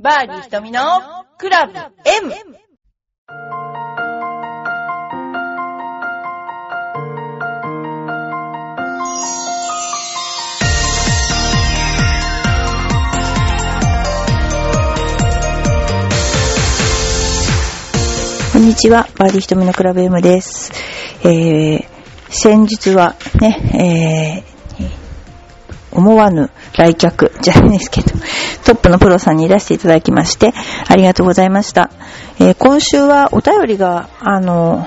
[0.00, 0.80] バーディー瞳の
[1.38, 2.32] クラブ M!
[18.52, 20.70] こんにちは、バーディー瞳のクラブ M です。
[21.24, 21.84] えー、
[22.28, 24.44] 先日はね、
[24.78, 28.12] えー、思わぬ来客じゃないですけど、
[28.68, 30.52] トップのプロさんにいらしていただきまして、
[30.88, 31.90] ありがとうございました。
[32.38, 34.86] えー今週はお便りが、あの、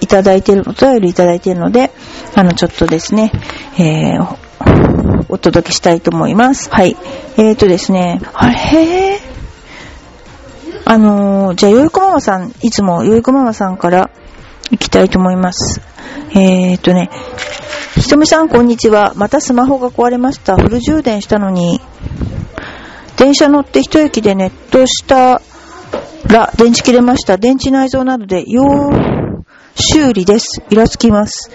[0.00, 1.92] いただいてる、お便りいただいているので、
[2.34, 3.30] あの、ちょっとですね、
[3.78, 6.68] えー、お届けしたいと思います。
[6.68, 6.96] はい。
[7.36, 9.20] えーとですね、あれ？
[10.84, 14.10] あのーじゃあ、よいこママさん、いつもよいこママさんから
[14.72, 15.80] 行きたいと思います。
[16.32, 17.08] えーとね、
[17.94, 19.12] ひとみさん、こんにちは。
[19.14, 20.56] またスマホが壊れました。
[20.56, 21.80] フル充電したのに、
[23.16, 25.40] 電車乗って一駅でネットした
[26.28, 27.38] ら電池切れました。
[27.38, 28.62] 電池内蔵などで要
[29.74, 30.62] 修理です。
[30.70, 31.50] イラつきます。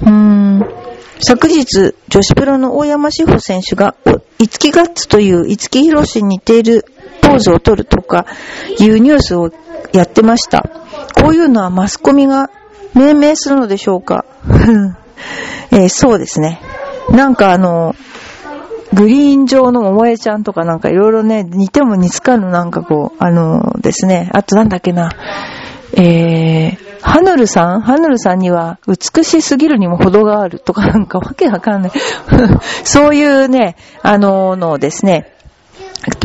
[0.00, 0.86] うーん。
[1.18, 6.84] 昨日、女子プロの大山志保選手が、おいつきガッツという五木ひろしに似ている
[7.22, 8.26] ポーズを取るとか
[8.78, 9.50] いうニュースを
[9.92, 10.68] やってました。
[11.14, 12.50] こういうのはマスコミが
[12.94, 14.24] 命名するのでしょうか、
[15.70, 16.60] えーそうですね。
[17.10, 17.94] なんかあの、
[18.96, 25.10] グリーン上の桃江ちゃんとかなんかいろいろね、似ても似つかぬなんかこう、あのですね、あとなんだっけな、
[25.92, 27.80] えー、ハヌルさん？
[27.82, 31.92] ハヌルさんには美しすぎるにも程があるとかなんかわけわかんない。
[32.84, 35.32] そういうね、あののですね、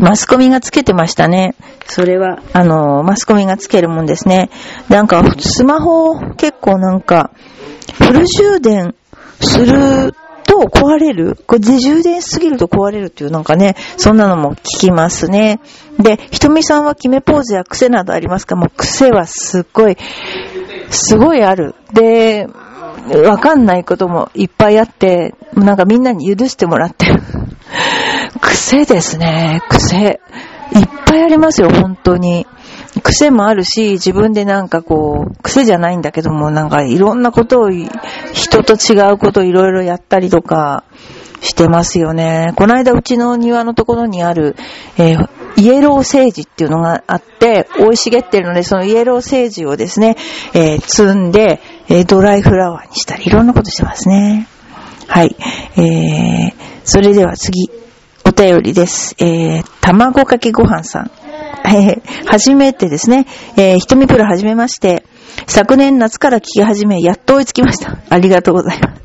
[0.00, 1.54] マスコミがつけてましたね。
[1.86, 4.50] それは、あの、マスコミがつけるもんですね。
[4.88, 7.30] なんか、スマホ結構なんか、
[7.94, 8.94] フル充電
[9.40, 10.14] する
[10.52, 11.36] と壊れる？
[11.46, 15.60] これで充電しすぎると壊れるっていうなんかね、そんなのも聞きますね。
[15.98, 18.56] で、ひとみさんは決めポーズや癖などありますか？
[18.56, 19.96] もう癖はすっごい、
[20.90, 21.74] すごいある。
[21.92, 22.46] で、
[23.26, 27.22] わかんないこともいっぱいあって、なんかみんなに許してもらってる。
[28.40, 30.20] 癖ですね、癖。
[30.74, 32.46] いっぱいありますよ、本当に。
[33.02, 37.70] 癖もあるし、自分でなんかこう、癖じゃないんだけども、なんかいろんなことを、
[38.32, 40.84] 人と違うこといろいろやったりとか
[41.40, 42.52] してますよね。
[42.56, 44.56] この間うちの庭のところにある、
[44.98, 50.16] えーイエローセージっていうのがあって、生い茂ってるので、そのイエローセージをですね、
[50.54, 51.60] えー摘んで、
[51.90, 54.48] えドライフラワーにしたり、いろんなことしてますね。
[55.08, 55.36] はい。
[55.76, 56.52] えー、
[56.84, 57.70] それでは次、
[58.24, 59.14] お便りです。
[59.18, 61.10] えー、卵かけご飯さん。
[61.64, 63.26] えー、初めてですね、
[63.56, 65.04] えー、ひとみプロ始めまして、
[65.46, 67.98] 昨年夏から聞き始め、やっと追いつきました。
[68.08, 69.02] ありがとうございます。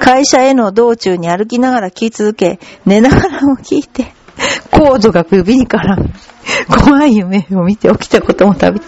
[0.00, 4.12] 会社への道中に歩きながら聞き続け、寝ながらも聞いて、
[4.70, 6.10] コードが首に絡む。
[6.68, 8.80] 怖い夢を見て起きたこともたび。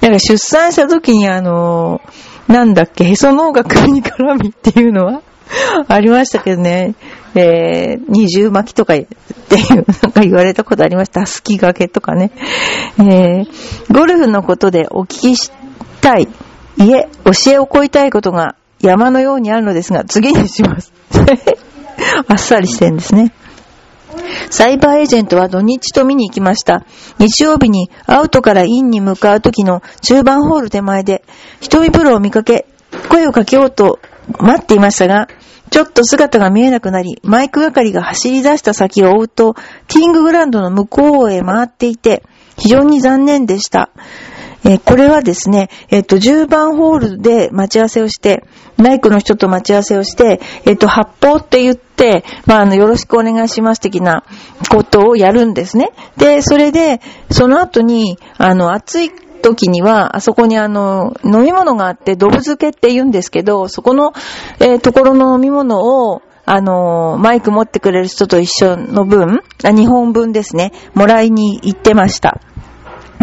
[0.00, 2.00] なんか出産した時にあの
[2.48, 5.22] なんだっけ、へその緒が首に絡みっていうのは
[5.88, 6.94] ありましたけどね。
[7.34, 9.04] えー、二重巻きとかって
[9.56, 11.26] いう、なんか言われたことありました。
[11.26, 12.30] すきがけとかね。
[12.98, 13.46] えー、
[13.92, 15.50] ゴルフのことでお聞きし
[16.00, 16.28] たい、
[16.78, 20.92] いえ、教えを請いたいことが山のようにあるのですが、次にします。
[22.28, 23.32] あっさりしてるんですね。
[24.50, 26.84] サイバーエージェントは土日と見に行きました。
[27.18, 31.24] 日曜日にアウトからインに向かう時の中盤ホール手前で、
[31.60, 32.66] 瞳プロを見かけ、
[33.08, 33.98] 声をかけようと
[34.38, 35.28] 待っていましたが、
[35.72, 39.54] ちょっと姿が見えなくなり、マイク係が走り出した先を追うと、
[39.88, 42.22] ティーインググランドの向こうへ回っていて、
[42.58, 43.88] 非常に残念でした。
[44.64, 48.44] えーこれはですね、えっ、と、10番ホールで待ち合わせをして、
[48.76, 54.24] マイクの人と待ち合わせをして、えっ、と、発砲って言って、まあ、あの、よろしくお願いします的な
[54.70, 55.90] ことをやるんですね。
[56.18, 57.00] で、それで、
[57.30, 59.10] その後に、あの、暑い
[59.42, 64.12] 時には、あそこにあの、飲み物があって、ドブ漬けって言うんですけど、そこの、
[64.60, 72.40] えーところの飲み物を、あの、マイク持ってくれる人と一緒の分、あ2本分ですね、もらいに行ってました。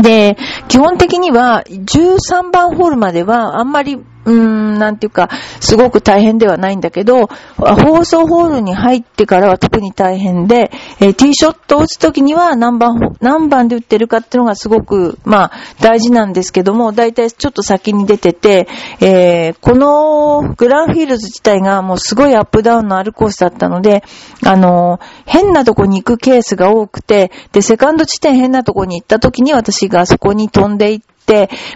[0.02, 0.38] で、
[0.70, 4.00] 基本的には13番ホールまではあんまり、
[4.30, 5.30] うーん、なんていうか、
[5.60, 7.28] すごく大変ではないんだけど、
[7.58, 18.68] 放送ホールに入ってからは特に大変で、えーティーショットを打つときには何番、何番で打ってるかっていうのがすごく、まあ、大事なんですけども、だいたいちょっと先に出てて、
[19.02, 24.04] えーこのグランフィールズ自体がもうすごいアップダウンのあるコースだったので、
[24.46, 31.09] あの、変なとこに行くケースが多くて、で、セカンド地点変なとこに行った時に私がそこに飛んで行って、、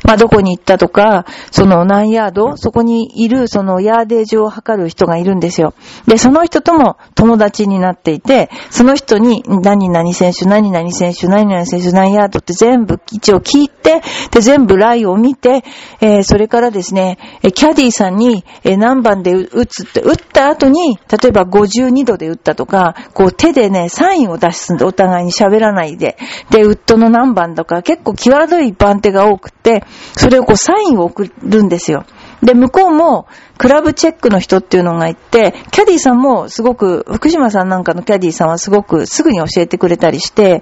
[0.03, 5.73] まあ、どこに行ったとか、その何ヤード、そこにいる、そのヤーデージを測る人がいるんですよ。
[6.07, 14.01] で、その人とも友達になっていて、その人に、何々選手、何々選手、何々選手、何ヤードって全部一応聞いて、
[14.31, 15.63] で、全部ライを見て、
[16.01, 17.17] えー、それからですね、
[17.53, 26.17] キャディーさんに、え何番で打つって、打った後に、例えば52度で打ったとか、こう手でね、サインを出すんで、お互いに喋らないで。
[26.49, 29.83] で、ウッドの何番とか、結構際どい番手が多くて、
[30.15, 32.05] それをこうサインを送るんですよ。
[32.41, 40.61] で、向こうも、クラブチェックの人っていうのがいて、キャディーさんもすごく、福島さんなんかのキャディーさんはすごくすぐに教えてくれたりして、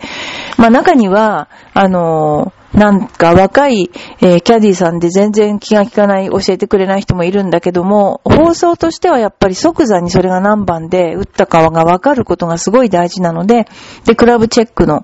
[0.58, 3.92] まあ中には、あのなんか若い、
[4.22, 13.68] えー、キャディさんで全然気が利かない、教えてくれない人もいるんだけども、放送としてはやっぱり即座にそれが何番で打ったかがわかることがすごい大事なので、
[14.06, 15.04] で、クラブチェックの、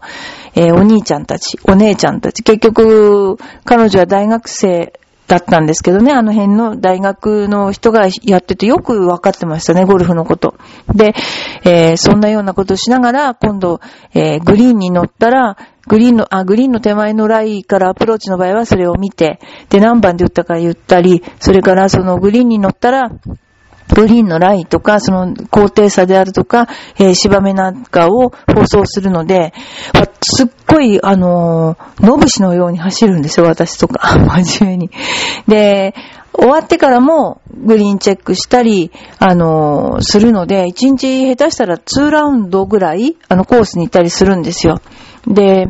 [0.56, 4.94] えー、お兄ちゃんたち、お姉ちゃんたち、結局、彼女は大学生
[5.28, 10.56] だったんですけどね、あの辺の大学の人がやっててよく分かってましたね、ゴルフのこと。
[10.96, 11.14] で、
[11.64, 13.82] えー、そんなようなことをしながら、今度、
[14.14, 15.58] えー、グリーンに乗ったら、
[15.88, 19.40] グリーンの、あ、グリーンの手前のライからアプローチの場合はそれを見て、
[19.70, 23.12] で、何番で打ったか言ったり、それからそのグリーンに乗ったら、
[23.96, 26.68] グリーンのラインとか、その高低差であるとか、
[26.98, 29.54] えー、芝目なんかを放送するので、
[30.22, 34.18] すっごい、あのー、野節のように走るんですよ、私とか。
[34.44, 34.92] 真面目に。
[35.48, 35.96] で、
[36.34, 44.80] 終わってからもグリーンチェックしたり、あのー、するので、1日下手したら2ラウンドぐらい、あの、コースに行ったりするんですよ。
[45.26, 45.70] で、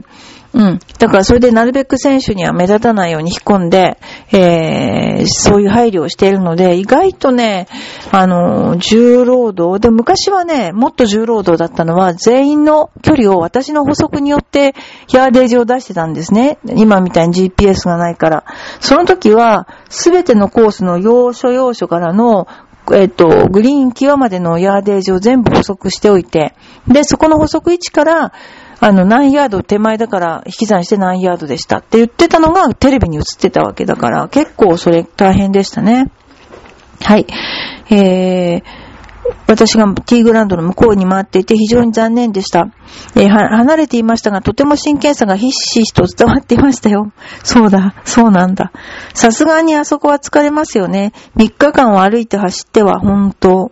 [0.58, 0.80] うん。
[0.98, 4.00] だからそれでなるべく選手には目立たないように引っ込んで、
[4.32, 7.68] えー、そういう配慮をしているので、意外とね、
[8.12, 9.80] あの、重労働。
[9.80, 14.74] で、昔はね、もっと重労働だったのは、全員の距離を私の補足によって
[15.14, 16.58] ヤーデージを出してたんですね。
[16.66, 18.44] 今みたいに GPS がないから。
[18.80, 22.48] その時は、すべてのコースの要所要所からの
[22.94, 26.56] えっ、と、グリーン際までのヤーデージを全部補足しておいて、
[26.88, 28.32] で、そこの補足位置から、
[28.80, 36.12] あの、何ヤード手前だから引き算して何ヤードでしたって言ってたのがテレビに映ってたわけだから、結構それ大変でしたね。
[37.02, 37.26] はい。
[37.90, 38.64] えー、
[39.48, 42.70] 私がティーグラウンドの向こうに回っていて非常に残念でした。
[43.16, 47.12] えー、離れていましたが、とても真剣さがひしひしと伝わっていましたよ。
[47.44, 48.72] そうだ、そうなんだ。
[49.14, 51.14] さすがにあそこは疲れますよね。
[51.36, 53.72] 3日間を歩いて走っては、本当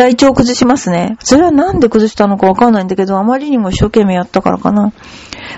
[0.00, 1.18] 体調崩しますね。
[1.22, 4.94] それはなんで崩したのかわかんないんだけど、あまりにも一生懸命やったからかな。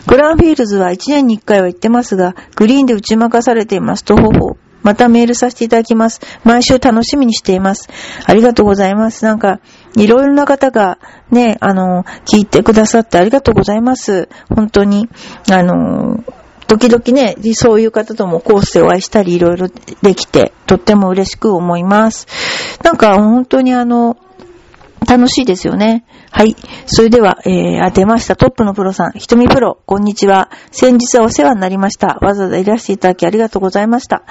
[0.09, 4.57] グランフィールズは1年に1回は行ってますが、グリーンで打ち負かされていますと、ほほ。
[4.83, 6.21] またメールさせていただきます。
[6.43, 7.89] 毎週楽しみにしています。
[8.27, 9.25] ありがとうございます。
[9.25, 9.61] なんか、
[9.95, 10.99] いろいろな方が
[11.31, 14.29] ね、あの、聞いてくださってありがとうございます。
[14.49, 15.09] 本当に、
[15.53, 16.25] あの、
[16.67, 22.27] 時々ね、そういう方ともコースでお会いしたりいろいろできて、とっても嬉しく思います。
[22.83, 24.17] なんか本当にあの、
[25.05, 26.05] 楽しいですよね。
[26.31, 26.57] はい。
[26.87, 28.37] それでは、えー、あ、出ました。
[28.37, 29.13] トップのプロさん。
[29.13, 30.51] ひとみプロ、こんにちは。
[30.71, 32.19] 先日はお世話になりました。
[32.21, 34.23] わざわざいらしていただきありがとうございました。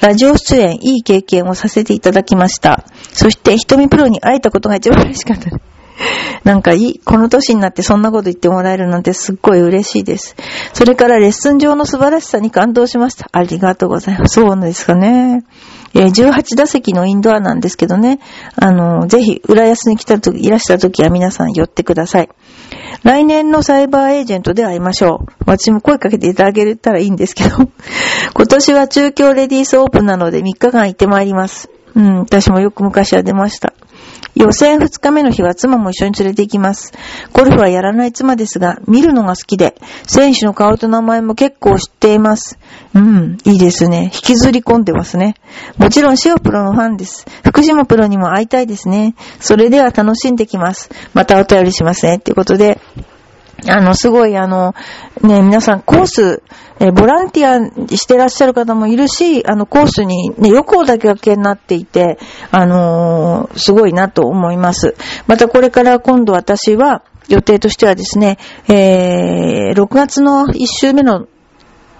[0.00, 2.84] ラジオ出演、いい経験をさせていただきました。
[3.12, 5.78] そして、ひとみプロに会えたことが一番嬉しかったです。
[6.44, 10.36] なんかいい、この年になってそんなこと言ってもらえるなんてすっごい嬉しいです。
[10.72, 13.28] それからレッスン上の素晴らしさに感動しました。
[13.32, 14.40] ありがとうございます。
[14.40, 15.44] そうなんですかね。
[15.94, 18.20] え18打席のインドアなんですけどね。
[18.56, 22.28] あの、ぜひ、浦安に来たとき、いらした時は皆さん寄ってください。
[23.04, 25.32] 来年のサイバーエージェントで会いましょう。
[25.46, 27.56] 私も声かけていただけたらいいんですけど。
[28.34, 31.70] 今年は中京レディースオープンなので3日間行ってまいります。
[31.94, 33.72] うん、私もよく昔は出ました。
[34.34, 36.92] 予選二日目の日は妻も一緒に連れて行きます。
[37.32, 39.74] ゴルフはやらない妻ですが、見るのが好きで、
[40.06, 42.58] 選手の顔と名前も結構知っています。
[42.94, 44.10] うん、いいですね。
[44.14, 45.34] 引きずり込んでますね。
[45.76, 47.26] もちろん塩プロのファンです。
[47.44, 49.14] 福島プロにも会いたいですね。
[49.40, 50.90] それでは楽しんできます。
[51.14, 52.18] またお便りしますね。
[52.18, 52.80] ということで、
[53.66, 54.74] あの、すごいあの、
[55.22, 56.42] ね、皆さんコース、
[56.80, 62.18] えボランティアしてらっしゃる方もいるし、あの、コースにね、横だけがけになっていて、
[62.52, 64.94] あのー、すごいなと思います。
[65.26, 68.38] またこれから今度私は、予定としてはですね、
[68.68, 71.26] えー、6月の1週目の、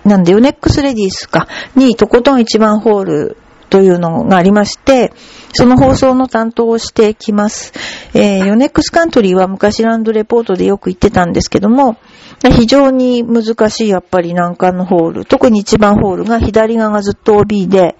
[0.04, 3.36] なんで、ヨネックスレディースか、に、とことん一番ホール
[3.68, 5.12] というのがありまして、
[5.52, 7.72] その放送の担当をしてきます。
[8.14, 11.96] えー、ヨネックスカントリーは昔ランドレポートでよく言ってたんですけども、
[12.40, 15.24] 非常に難しいやっぱり難関のホール。
[15.24, 17.96] 特に1番ホールが左側がずっと OB で、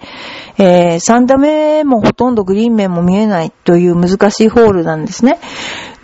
[0.57, 5.39] えー、3打目もほとんどグリーン面も見えないという難しいホールなんですね。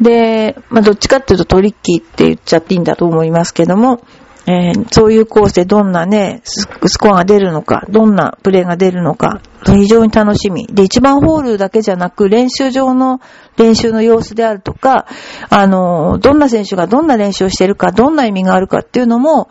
[0.01, 4.01] で、まあ、どっちかっていうとトリッキーって言っちゃっていいんだと思いますけども、
[4.47, 10.67] えー、そういうコースでどんなね、スコアが出るのか、どんなプレーが出るのか、非常に楽しみ。
[10.67, 13.21] で、1番ホールだけじゃなく、練習場の
[13.57, 15.07] 練習の様子であるとか、
[15.49, 19.49] あの、どんな選手がどんな練習をしてるか、どんな意味があるかっていうのも、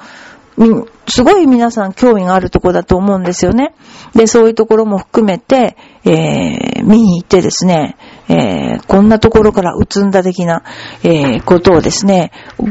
[1.09, 3.75] すごい皆さん興味があるとこだと思うんですよね。
[4.15, 7.97] で、そういうところも含めて、えー、見に行ってですね、
[8.28, 10.62] えー、こんなところから移んだ的な、
[11.02, 12.64] えー、ことをですねお、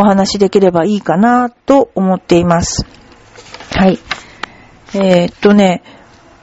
[0.00, 2.86] お話できればいいかなと思っています。
[3.72, 3.98] はい。
[4.94, 5.82] えー、っとね、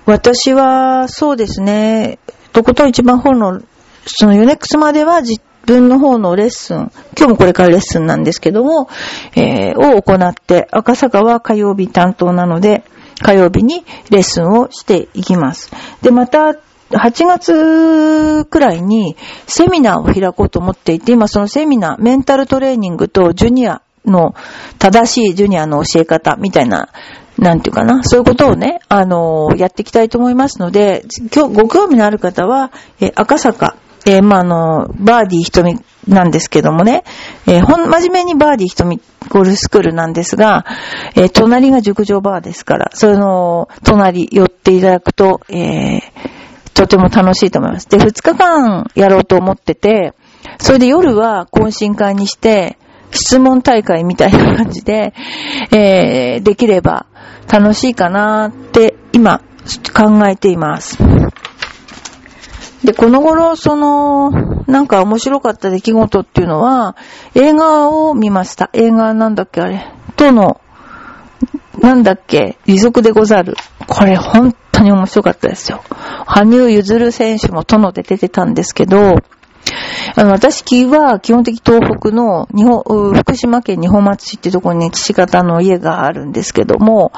[0.05, 2.20] 私は、そうですね、
[2.51, 3.62] とことん一番本の、
[4.05, 8.89] そのヨネックスまでは自分の方のレッスン、今日もこれからレッスンなんですけども、
[9.36, 12.84] えー、を行って、赤坂は火曜日担当なので、
[13.22, 15.72] 火曜日にレッスンをしていきます。
[16.01, 16.53] で、また、
[16.93, 19.15] 8月くらいに
[19.47, 24.35] セミナーを開こうと思っていて、今そのセミナー、メンタルトレーニングとジュニアの
[24.79, 26.89] 正しいジュニアの教え方みたいな、
[27.38, 31.03] なんていうかな、そういうことをね、あのー、やっていきたいと思いますので、
[31.35, 37.03] 今日ご興味のある方は、え赤坂、えー、まあ、あの、バーディー瞳なんですけどもね、
[37.47, 40.65] えー、ほん、真面目にバーディー瞳ゴルフスクールなんですが、
[41.15, 46.01] えー、隣が熟女バーですから、その、隣寄っていただくと、えー、
[46.74, 47.88] とても楽しいと思います。
[47.88, 50.13] で、2日間やろうと思ってて、
[50.60, 52.77] それで夜は懇親会にして、
[53.12, 55.13] 質問大会みたいな感じで、
[55.72, 57.06] えー、できれば
[57.51, 59.42] 楽しいかなって今
[59.96, 60.98] 考えています。
[62.84, 64.32] で、この頃、その、
[64.68, 66.98] なんか面白かった出来事っていうのは、
[67.34, 68.70] 映画を見ました。
[68.74, 69.88] 映画なんだっけあれ。
[70.18, 70.60] との、
[71.80, 73.56] なんだっけ、利息でござる。
[73.88, 75.84] これ本当に面白かったですよ。
[76.25, 79.18] 羽生結弦選手も殿で出てたんですけど、
[80.16, 87.12] あの、私は基本的東北の日本、福島県二本松市ってところに岸方の家があるんですけども、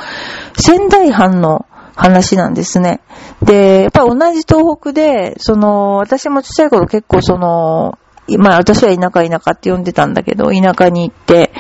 [0.56, 3.02] 仙台藩の話なんですね。
[3.42, 7.98] で、やっぱ同じ東北で、その、私もちっちゃい頃結構その、
[8.38, 11.52] まあ私は田舎田舎って呼んでたんだけど、田舎に行って、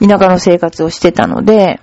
[0.00, 1.80] 田舎の生活をしてたので、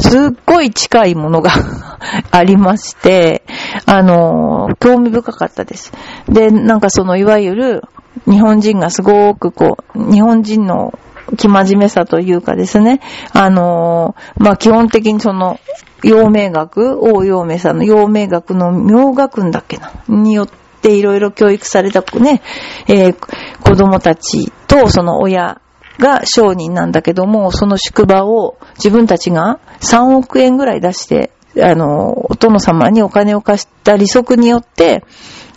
[0.00, 1.50] すっごい近いものが
[2.30, 3.44] ありまして、
[3.86, 5.92] あの、興味深かったです。
[6.28, 7.82] で、なんかその、いわゆる、
[8.26, 10.98] 日本人がすごくこう、日本人の
[11.36, 13.00] 気真面目さというかですね、
[13.32, 15.60] あの、まあ、基本的にその、
[16.02, 20.48] 陽明学、王陽明さんの陽明学の明学んだっけな、によっ
[20.82, 22.42] ていろいろ教育されたね、
[22.86, 23.16] えー、
[23.62, 25.60] 子供たちとその親
[25.98, 35.04] が商人なんだけども、その宿場を自分たちが3億円ぐらい出して、あの、お殿様にお金を貸した利息によって、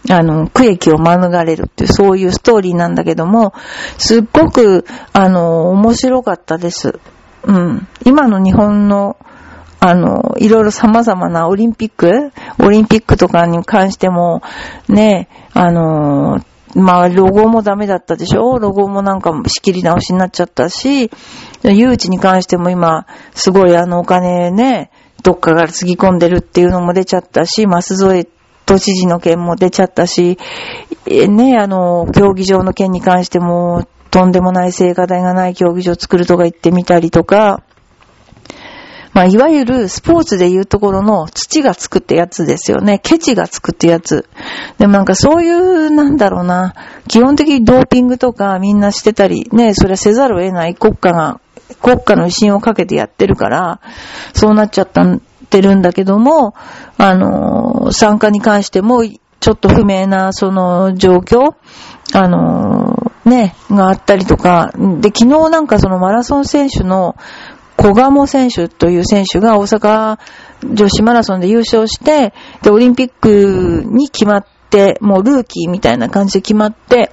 [0.09, 3.53] あの、区益を免れるっていう、そういうストーリーなんだけども、
[3.97, 6.99] すっごく、あの、面白かったです。
[7.43, 7.87] うん。
[8.05, 9.17] 今の日本の、
[9.81, 14.41] あの、いろいろ様々なオリンピックオリンピックとかに関しても、
[14.89, 16.39] ね、あの、
[16.75, 18.59] まあ、ロゴもダメだったでしょ？
[18.59, 21.09] ロゴもなんか仕切り直しになっちゃったし、
[21.63, 24.91] 誘致に関しても今、すごいあのお金ね、
[25.23, 28.27] どっかからつぎ込んでるっていうのも出ちゃったし、マス添
[28.65, 30.37] 都知事の件も出ちゃったし、
[31.07, 37.63] ね、あの、競技場の件に関しても、とんでもない聖火台がない競技場を作るとか言ってみたりとか、
[39.19, 42.99] まあ、いわゆるスポーツで言うところの土がつくってやつですよね。
[42.99, 44.29] ケチがつくってやつ。
[44.77, 46.73] でもなんかそういう、なんだろうな、
[47.09, 51.41] 基本的にドーピングとかみんなしてたり、ね、それはせざるを得ない国家が、
[51.81, 53.81] 国家の威信をかけてやってるから、
[54.33, 56.53] そうなっちゃったってるんだけども、
[56.97, 61.55] あの、参加に関しても、ちょっと不明な、その状況、
[62.13, 64.71] あの、ね、があったりとか、
[65.01, 67.17] で、昨日なんかそのマラソン選手の
[67.79, 70.19] 小鴨選手という選手が大阪
[70.63, 77.11] 女子マラソンで優勝して、で、オリンピックに決まって、もうルーキーみたいな感じで決まって、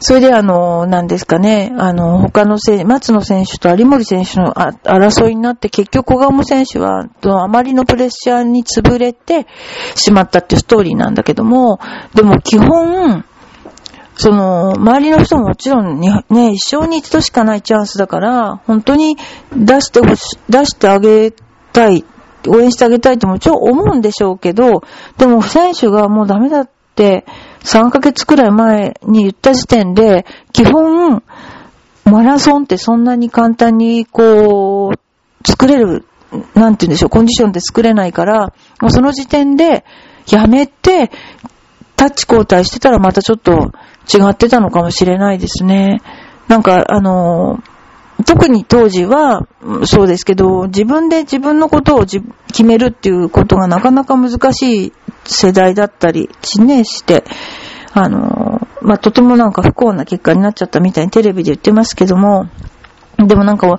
[0.00, 9.46] それであの、何ですかね、あの、他の選手、松野選手と有森選手の争いになって、結局小鴨選手は、あまりのプレッシャーに潰れて
[9.94, 11.80] しまったっていうストーリーなんだけども、
[12.14, 13.24] でも基本、
[14.22, 19.16] その、周りの人ももちろんね、一生に一度しかないチャンスだから、本当に
[19.52, 21.32] 出してほし、出してあげ
[21.72, 22.04] たい、
[22.46, 24.84] 応援してあげたいってもちろん思うんでしょうけど、
[25.18, 27.24] でも選手がもうダメだって
[27.64, 31.24] 3ヶ月くらい前に言った時点で、基本、
[32.04, 36.06] マラソンってそんなに簡単にこう、作れる、
[36.54, 39.84] なんて言うんでしょう、コンディションで作れないから、もうその時点で
[40.30, 41.10] やめて、
[41.96, 43.72] タッチ交代してたらまたちょっと
[44.12, 46.00] 違ってたのかもしれないですね。
[46.48, 47.62] なんか、あの、
[48.24, 49.46] 特に当時は、
[49.84, 52.22] そうですけど、自分で自分のことを決
[52.64, 54.92] めるっていうことがなかなか難しい
[55.24, 56.28] 世代だったり、
[56.60, 57.24] ね、して、
[57.92, 62.48] あの、まあ、とてもなんか不幸な結果になっちゃったみたいにテレビで言ってますけども、
[63.18, 63.78] でもなんか、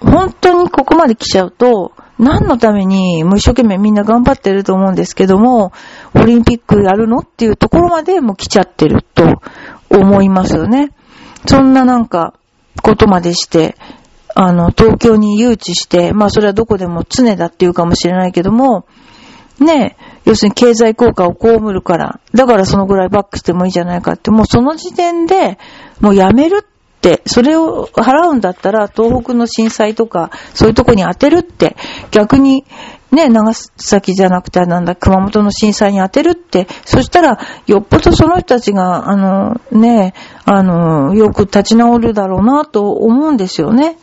[0.00, 5.72] 本当にここまで来ちゃうと、何のために、もう一生懸命みんな頑張ってると思うんですけども、
[6.14, 9.40] オリンピックやるのっていうところまでもう来ちゃってると
[9.90, 10.92] 思いますよね。
[11.46, 12.34] そんななんか、
[12.82, 13.76] ことまでして、
[14.34, 18.86] あの、東京に誘致して、まあそれはどこでも常だっていうかもしれないけども、
[19.60, 25.58] ね、要するに経済効果を被るから、だからそのぐらいバックしてもいいじゃないかって、もうその時点で、
[26.00, 26.73] もうやめるって、
[27.26, 31.76] それを払うんだったら、東北の震災とか、そういうとこに当てるって、
[32.10, 32.64] 逆に、
[33.10, 43.96] ね、長崎じゃなくて、なんだ、熊本の震災に当てるって、そしたら、よっぽどその人たちが、あの、ね、あの、よく立ち直るだろうなと思うんですよね。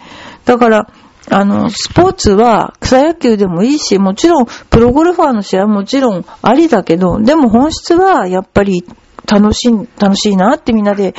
[0.46, 0.88] だから、
[1.30, 8.84] あの、スポーツは草野球でもいいし、もちろんプロゴルファーの試合はもちろんありだけど、でも本質はやっぱり
[9.28, 11.14] 楽しい、楽しいなってみんなで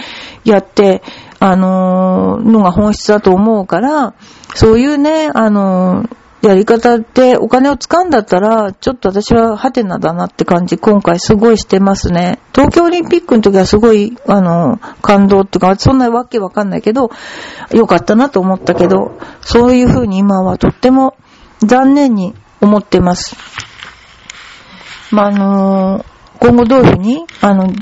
[0.44, 1.02] やって、
[1.44, 4.14] あのー、のが本質だと思うから、
[4.54, 12.38] そういうね、あのー、やり方でお金を使うんだったら、ちょっと私はハテナだなって感じ、今回すごいしてますね。
[12.54, 17.10] 東京オリンピックの時はすごい、あの、感動っていうか、そんなわけわかんないけど、
[17.72, 21.16] よかったなと思ったけど、そういう風に今はとっても
[21.58, 23.36] 残念に思ってます。
[25.10, 26.04] まあ、あの
[26.38, 27.72] 今後どういう風に、あの、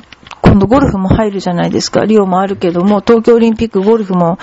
[0.50, 2.04] 今度ゴルフも入るじゃないですか。
[2.04, 4.36] リオもあるけども、東京オリンピックゴルフも、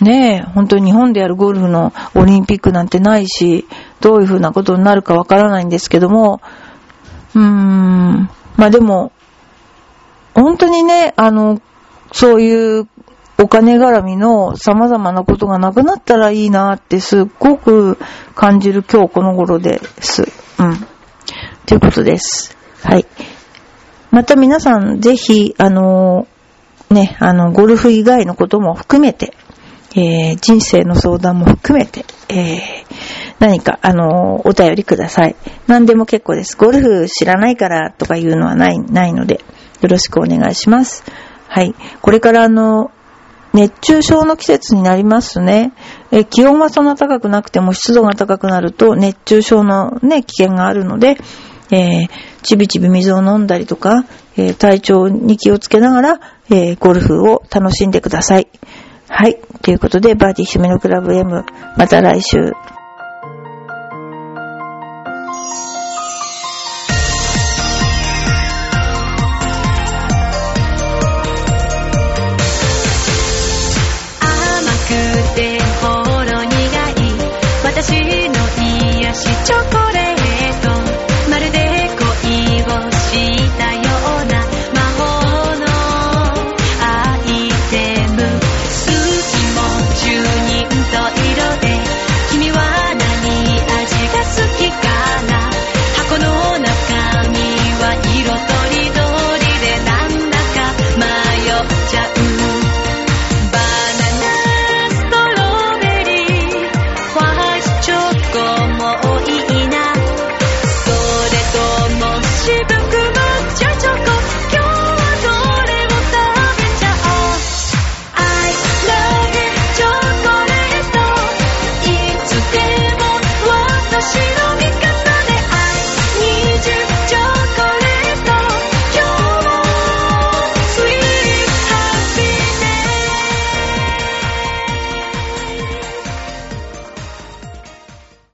[0.00, 3.66] ねえ、本当に日本でやるゴルフのオリンピックなんてないし、
[4.00, 6.40] どういうふうなことになるかわからないんですけども、
[7.34, 9.12] うーん、まあでも、
[10.34, 11.60] 本当にね、あの、
[12.10, 12.88] そういう
[13.38, 17.98] お金絡みの様々なことがなくなったらいいなってすっごく
[18.34, 20.22] 感じる今日この頃です。
[20.58, 20.86] うん。
[21.66, 22.56] ということです。
[22.82, 23.04] はい。
[24.10, 26.26] また皆さんぜひ、あの、
[26.90, 29.34] ね、あの、ゴルフ以外のことも含めて、
[29.94, 32.58] えー、人生の相談も含めて、えー、
[33.38, 35.36] 何か、あの、お便りください。
[35.66, 36.56] 何でも結構です。
[36.56, 39.44] ゴルフ知らないからとかいうのはない、ないので、
[39.80, 41.04] よろしくお願いします。
[41.48, 41.74] はい。
[42.02, 42.90] これからあの、
[43.52, 45.72] 熱中症の季節になりますね。
[46.12, 51.16] え気温はそんな高くなくても湿度が高くなると熱中症のね、危険があるので、
[51.72, 52.08] えー、
[52.42, 54.04] ちびちび水を飲んだりとか、
[54.36, 58.48] えー、体調に気をつけながら、えー、ゴルフを楽しんでください。
[59.08, 59.40] はい。
[59.62, 61.44] ということで、バーディー姫のクラブ M、
[61.76, 62.52] また来週。